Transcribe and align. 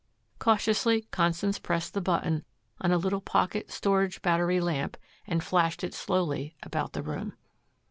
Cautiously 0.39 1.03
Constance 1.11 1.59
pressed 1.59 1.93
the 1.93 2.01
button 2.01 2.43
on 2.79 2.91
a 2.91 2.97
little 2.97 3.21
pocket 3.21 3.69
storage 3.69 4.23
battery 4.23 4.59
lamp 4.59 4.97
and 5.27 5.43
flashed 5.43 5.83
it 5.83 5.93
slowly 5.93 6.55
about 6.63 6.93
the 6.93 7.03
room. 7.03 7.33